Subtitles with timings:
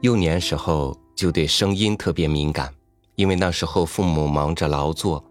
[0.00, 2.72] 幼年时候就对声音特别敏感，
[3.16, 5.24] 因为那时候父母忙着劳作，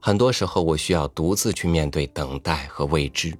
[0.00, 3.36] 很多时候我需要独自去面对等待和未知。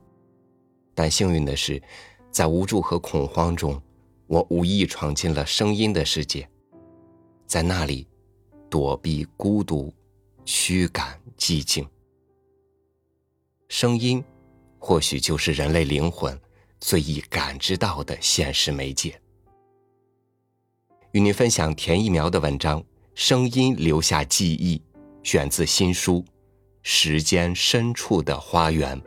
[0.94, 1.82] 但幸运的是，
[2.30, 3.80] 在无助和恐慌中，
[4.26, 6.46] 我无意闯进了声音的世界，
[7.46, 8.06] 在那里
[8.68, 9.90] 躲避孤独，
[10.44, 11.88] 驱赶寂静。
[13.70, 14.22] 声音，
[14.78, 16.38] 或许就是人类灵魂
[16.78, 19.18] 最易感知到的现实媒介。
[21.14, 22.82] 与您分享田一苗的文章
[23.14, 24.76] 《声音留下记忆》，
[25.22, 26.20] 选自新书
[26.82, 29.00] 《时间深处的花园》。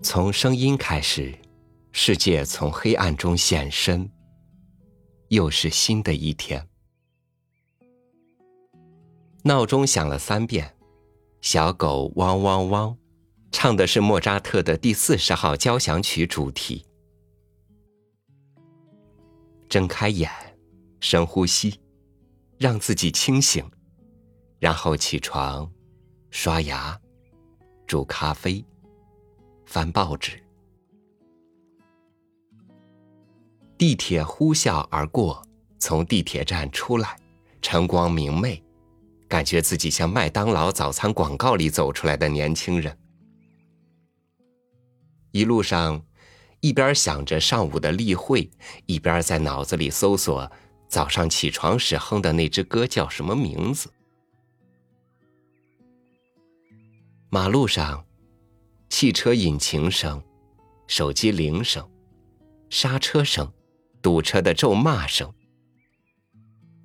[0.00, 1.36] 从声音开始，
[1.90, 4.08] 世界从黑暗中现身。
[5.30, 6.64] 又是新的一天。
[9.48, 10.76] 闹钟响了三遍，
[11.40, 12.94] 小狗汪汪汪，
[13.50, 16.84] 唱的是莫扎特的第四十号交响曲主题。
[19.66, 20.30] 睁开眼，
[21.00, 21.80] 深呼吸，
[22.58, 23.66] 让自己清醒，
[24.58, 25.72] 然后起床，
[26.28, 27.00] 刷牙，
[27.86, 28.62] 煮咖啡，
[29.64, 30.38] 翻报纸。
[33.78, 35.42] 地铁呼啸而过，
[35.78, 37.18] 从地铁站出来，
[37.62, 38.62] 晨光明媚。
[39.28, 42.98] 感觉自己像麦当劳早餐广告里走出来的年轻人。
[45.32, 46.02] 一路上，
[46.60, 48.50] 一边想着上午的例会，
[48.86, 50.50] 一边在脑子里搜索
[50.88, 53.92] 早上起床时哼的那支歌叫什么名字。
[57.28, 58.06] 马路上，
[58.88, 60.22] 汽车引擎声、
[60.86, 61.86] 手机铃声、
[62.70, 63.52] 刹车声、
[64.00, 65.30] 堵车的咒骂声，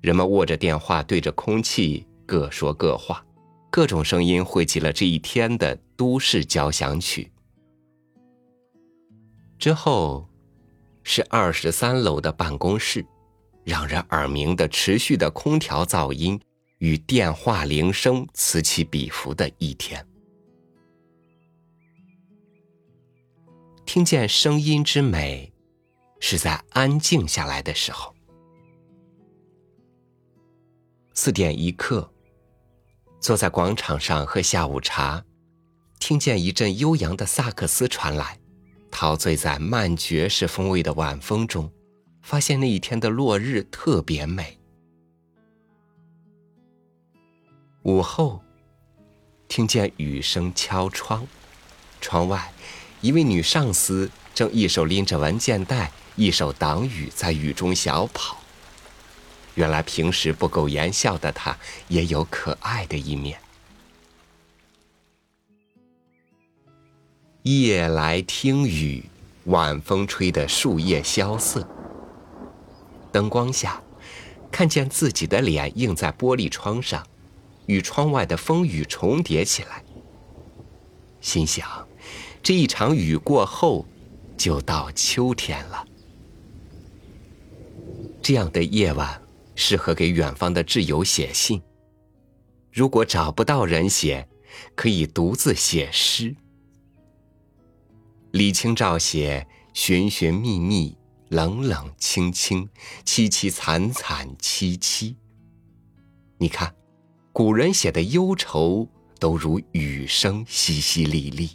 [0.02, 2.06] 人们握着电话对着空气。
[2.26, 3.24] 各说各话，
[3.70, 7.30] 各种声音汇集了这一天的都市交响曲。
[9.58, 10.28] 之后，
[11.02, 13.04] 是二十三楼的办公室，
[13.64, 16.40] 让人耳鸣的持续的空调噪音
[16.78, 20.06] 与电话铃声此起彼伏的一天。
[23.86, 25.52] 听见声音之美，
[26.20, 28.14] 是在安静下来的时候。
[31.14, 32.10] 四点一刻。
[33.24, 35.24] 坐在广场上喝下午茶，
[35.98, 38.38] 听见一阵悠扬的萨克斯传来，
[38.90, 41.72] 陶醉在慢爵士风味的晚风中，
[42.20, 44.58] 发现那一天的落日特别美。
[47.84, 48.42] 午后，
[49.48, 51.26] 听见雨声敲窗，
[52.02, 52.52] 窗外
[53.00, 58.43] 一位女上司正一手拎着文件袋，一手挡雨，在雨中小跑。
[59.54, 61.56] 原来平时不苟言笑的他，
[61.88, 63.38] 也有可爱的一面。
[67.42, 69.04] 夜来听雨，
[69.44, 71.68] 晚风吹得树叶萧瑟。
[73.12, 73.80] 灯光下，
[74.50, 77.06] 看见自己的脸映在玻璃窗上，
[77.66, 79.84] 与窗外的风雨重叠起来。
[81.20, 81.86] 心想，
[82.42, 83.86] 这一场雨过后，
[84.36, 85.86] 就到秋天了。
[88.20, 89.23] 这样的夜晚。
[89.54, 91.62] 适合给远方的挚友写信。
[92.72, 94.28] 如果找不到人写，
[94.74, 96.34] 可以独自写诗。
[98.32, 100.98] 李清照写：“寻寻觅觅，
[101.28, 102.68] 冷冷清清，
[103.04, 105.16] 凄凄惨惨戚戚。”
[106.38, 106.74] 你看，
[107.32, 108.88] 古人写的忧愁
[109.20, 111.50] 都如雨声淅淅沥沥。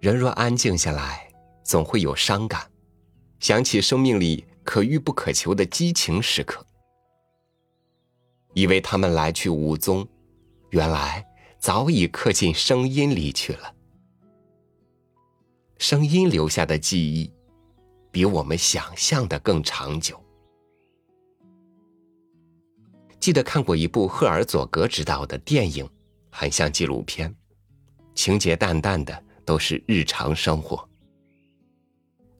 [0.00, 1.28] 人若安静下来，
[1.64, 2.68] 总会有伤感。
[3.40, 6.66] 想起生命里可遇不可求的激情时刻，
[8.54, 10.06] 以为他们来去无踪，
[10.70, 11.24] 原来
[11.58, 13.74] 早已刻进声音里去了。
[15.78, 17.32] 声音留下的记忆，
[18.10, 20.20] 比我们想象的更长久。
[23.20, 25.88] 记得看过一部赫尔佐格执导的电影，
[26.30, 27.32] 很像纪录片，
[28.14, 30.87] 情节淡淡的，都是日常生活。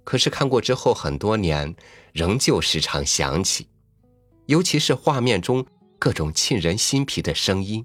[0.08, 1.76] 可是看过之后很多年，
[2.14, 3.68] 仍旧时常想起，
[4.46, 5.66] 尤其是画面中
[5.98, 7.84] 各种沁人心脾的声音。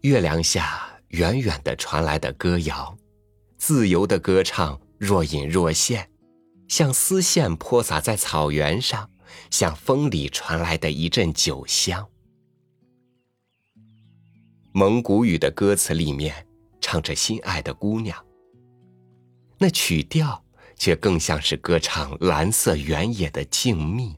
[0.00, 2.98] 月亮下远远的传来的歌谣，
[3.58, 6.10] 自由的歌唱，若隐若现，
[6.66, 9.08] 像丝线泼洒在草原上，
[9.52, 12.08] 像风里传来的一阵酒香。
[14.72, 16.44] 蒙古语的歌词里面
[16.80, 18.26] 唱着心爱的姑娘。
[19.62, 20.42] 那曲调
[20.74, 24.14] 却更像是歌唱蓝色原野的静谧。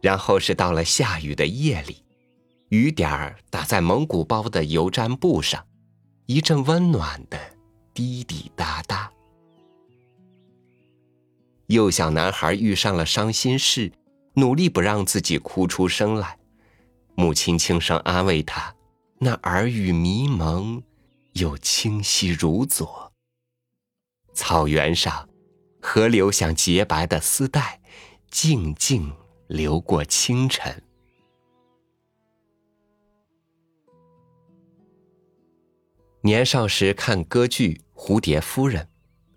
[0.00, 2.02] 然后是到了下雨的夜里，
[2.70, 5.66] 雨点儿打在蒙古包的油毡布上，
[6.24, 7.38] 一阵温暖的
[7.92, 9.12] 滴滴答答。
[11.66, 13.92] 幼小男孩遇上了伤心事，
[14.34, 16.38] 努力不让自己哭出声来，
[17.16, 18.74] 母亲轻声安慰他，
[19.18, 20.82] 那耳语迷蒙，
[21.38, 23.12] 又清晰如昨。
[24.32, 25.28] 草原上，
[25.80, 27.80] 河流像洁白的丝带，
[28.30, 29.14] 静静
[29.46, 30.82] 流过清晨。
[36.22, 38.82] 年少时看歌剧《蝴蝶夫人》。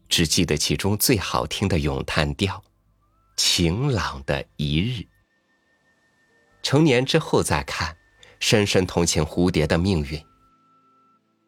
[0.07, 2.63] 只记得其中最好听的咏叹调，
[3.37, 5.05] 晴朗的一日。
[6.63, 7.95] 成年之后再看，
[8.39, 10.19] 深深同情蝴蝶的命运。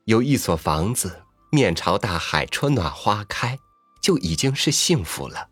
[0.05, 1.21] 有一所房子，
[1.51, 3.59] 面朝大海，春暖花开，
[4.01, 5.49] 就已经是幸福了。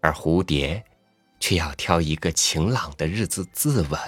[0.00, 0.84] 而蝴蝶，
[1.40, 3.98] 却要挑一个晴朗的日子自刎。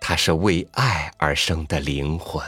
[0.00, 2.44] 它是为爱而生的灵魂。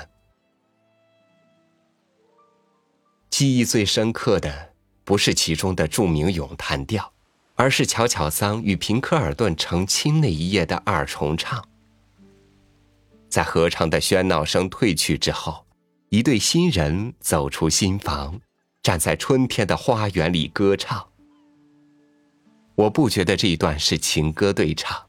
[3.31, 7.13] 记忆最深刻的不是其中的著名咏叹调，
[7.55, 11.67] 而是乔乔桑与平克尔顿成亲那一夜的二重唱。
[13.35, 15.67] 在合唱的喧闹声退去之后，
[16.09, 18.41] 一对新人走出新房，
[18.81, 21.09] 站在春天的花园里歌唱。
[22.77, 25.07] 我不觉得这一段是情歌对唱，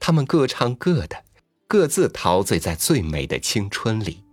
[0.00, 1.22] 他们各唱各的，
[1.68, 4.24] 各自陶醉在最美的青春里。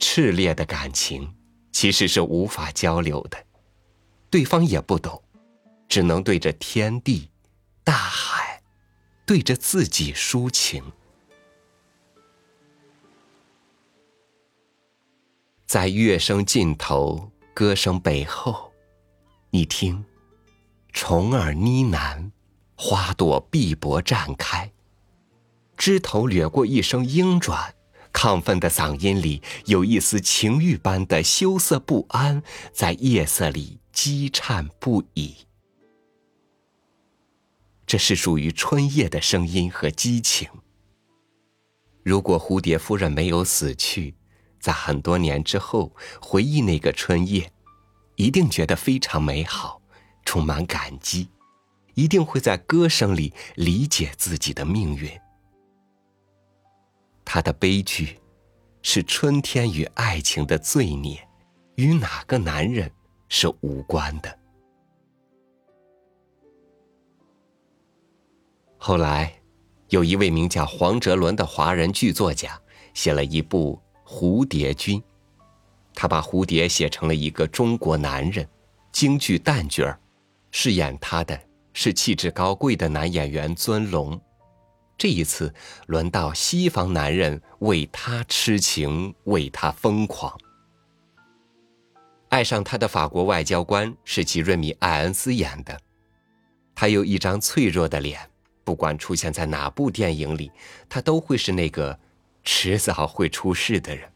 [0.00, 1.36] 炽烈的感情
[1.70, 3.38] 其实是无法交流的，
[4.28, 5.22] 对方也不懂，
[5.88, 7.30] 只能对着天地、
[7.84, 8.51] 大海，
[9.32, 10.84] 对着自己抒情。
[15.64, 18.70] 在乐声尽头，歌声背后，
[19.48, 20.04] 你听，
[20.92, 22.30] 虫儿呢喃，
[22.74, 24.70] 花朵碧波绽开，
[25.78, 27.74] 枝头掠过一声莺转。
[28.12, 35.36] 亢奋的嗓音里有一丝情欲般的羞涩不安，在夜色里激颤不已。
[37.92, 40.48] 这是属于春夜的声音和激情。
[42.02, 44.14] 如果蝴蝶夫人没有死去，
[44.58, 47.52] 在很多年之后回忆那个春夜，
[48.16, 49.82] 一定觉得非常美好，
[50.24, 51.28] 充满感激，
[51.92, 55.10] 一定会在歌声里理解自己的命运。
[57.26, 58.18] 他的悲剧，
[58.80, 61.28] 是春天与爱情的罪孽，
[61.74, 62.90] 与哪个男人
[63.28, 64.41] 是无关的。
[68.84, 69.32] 后来，
[69.90, 72.60] 有一位名叫黄哲伦的华人剧作家，
[72.94, 73.80] 写了一部
[74.10, 75.00] 《蝴蝶君》，
[75.94, 78.44] 他把蝴蝶写成了一个中国男人，
[78.90, 80.00] 京剧旦角儿，
[80.50, 81.40] 饰演他的
[81.72, 84.20] 是气质高贵的男演员尊龙。
[84.98, 85.54] 这一次，
[85.86, 90.36] 轮到西方男人为他痴情，为他疯狂。
[92.30, 95.78] 爱上他的法国外交官是吉瑞米·艾恩斯演的，
[96.74, 98.18] 他有一张脆弱的脸，
[98.64, 100.50] 不管出现在哪部电影里，
[100.88, 101.98] 他都会是那个
[102.42, 104.10] 迟早会出事的人。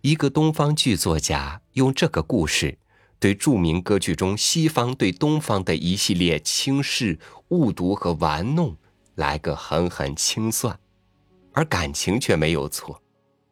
[0.00, 2.78] 一个东方剧作家用这个故事。
[3.18, 7.18] 对著名歌剧中西方对东方的一系列轻视、
[7.48, 8.74] 误读和玩弄，
[9.16, 10.80] 来个狠狠清算，
[11.52, 13.02] 而感情却没有错，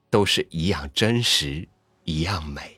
[0.09, 1.69] 都是一样真实，
[2.05, 2.78] 一样美。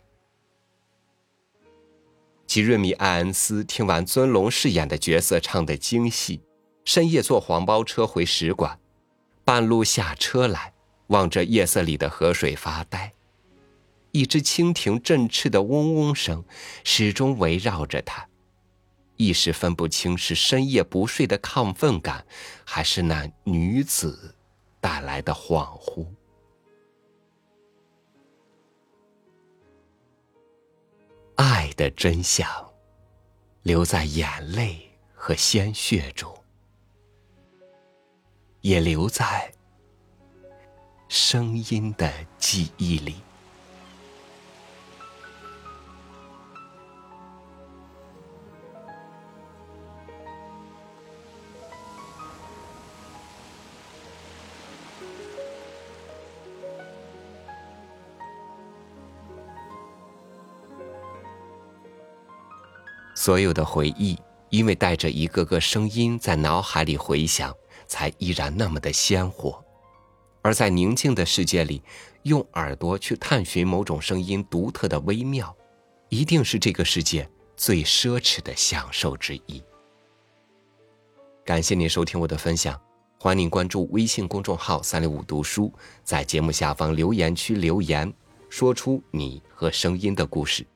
[2.51, 6.41] 吉瑞米·艾恩斯听完尊龙饰演的角色唱的精细，
[6.85, 8.77] 深夜坐黄包车回使馆，
[9.45, 10.75] 半路下车来，
[11.07, 13.13] 望着夜色里的河水发呆。
[14.11, 16.45] 一只蜻蜓振翅的嗡嗡声，
[16.83, 18.27] 始终围绕着他，
[19.17, 22.27] 一时分不清是深夜不睡的亢奋感，
[22.65, 24.35] 还是那女子
[24.81, 26.05] 带来的恍惚。
[31.81, 32.47] 的真相，
[33.63, 36.31] 留在眼泪和鲜血中，
[38.61, 39.51] 也留在
[41.09, 43.23] 声音的记忆里。
[63.21, 67.55] 所有的回忆，因为带着一个个声音在脑海里回响，
[67.87, 69.63] 才依然那么的鲜活。
[70.41, 71.83] 而在宁静的世界里，
[72.23, 75.55] 用耳朵去探寻某种声音独特的微妙，
[76.09, 79.63] 一定是这个世界最奢侈的享受之一。
[81.45, 82.81] 感谢您收听我的分享，
[83.19, 85.71] 欢迎您关注微信公众号“三六五读书”，
[86.03, 88.11] 在节目下方留言区留言，
[88.49, 90.67] 说出你和声音的故事。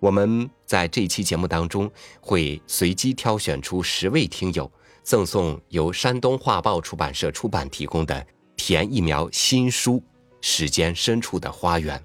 [0.00, 1.90] 我们在这期节目当中
[2.22, 4.70] 会随机挑选出十位听友，
[5.02, 8.26] 赠送由山东画报出版社出版提供的
[8.56, 9.96] 田一苗新书
[10.40, 11.98] 《时间深处的花园》。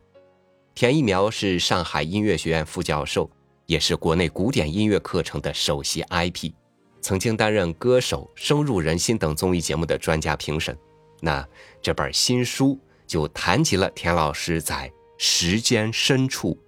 [0.73, 3.31] 田一苗是上海音乐学院副教授，
[3.65, 6.51] 也是国内古典音乐课程的首席 IP，
[6.99, 10.77] 曾经担任《歌手》《深入人心》等综艺节目的专家评审。
[11.21, 11.47] 那
[11.81, 16.59] 这本新书就谈及了田老师在时间深处。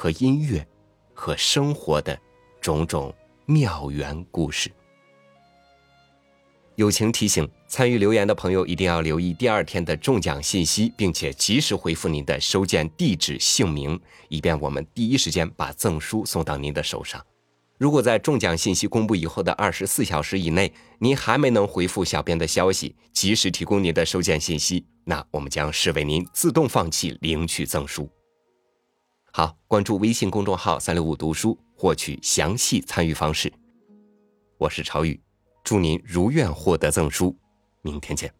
[0.00, 0.66] 和音乐，
[1.12, 2.18] 和生活的
[2.58, 3.14] 种种
[3.44, 4.72] 妙缘故事。
[6.76, 17.22] 友情提醒：参与留言的朋友一定要留意第二天的中奖信息，并且及时回复您的收件地址、姓名，以便我们第一时间把赠书送到您的手上。
[17.76, 28.08] 如果在中奖信息公布以后的二十四小时以内，您还没能回复小编的消息，及时提供您的收件信息，那我们将视为您自动放弃领取赠书。
[29.32, 33.52] 好，关注微信公众号“三六五读书”，获取详细参与方式。
[34.58, 35.20] 我是朝宇，
[35.62, 37.36] 祝您如愿获得赠书，
[37.82, 38.39] 明天见。